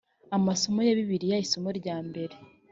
[0.37, 2.35] amasomo ya bibiliya isomo rya mbere